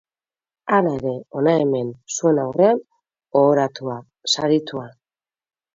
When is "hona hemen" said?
1.41-1.91